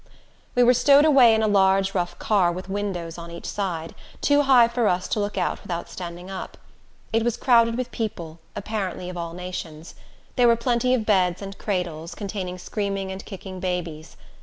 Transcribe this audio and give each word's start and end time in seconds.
We 0.55 0.63
were 0.63 0.73
stowed 0.73 1.05
away 1.05 1.35
in 1.35 1.43
a 1.43 1.47
large, 1.47 1.93
rough 1.93 2.17
car, 2.17 2.51
with 2.51 2.67
windows 2.67 3.19
on 3.19 3.29
each 3.29 3.45
side, 3.45 3.93
too 4.19 4.41
high 4.41 4.67
for 4.67 4.87
us 4.87 5.07
to 5.09 5.19
look 5.19 5.37
out 5.37 5.61
without 5.61 5.87
standing 5.89 6.27
up. 6.27 6.57
It 7.13 7.21
was 7.23 7.37
crowded 7.37 7.77
with 7.77 7.91
people, 7.91 8.39
apparently 8.55 9.09
of 9.09 9.15
all 9.17 9.33
nations. 9.33 9.93
There 10.37 10.47
were 10.47 10.55
plenty 10.55 10.95
of 10.95 11.05
beds 11.05 11.39
and 11.43 11.55
cradles, 11.55 12.15
containing 12.15 12.57
screaming 12.57 13.11
and 13.11 13.23
kicking 13.23 13.59
babies. 13.59 14.17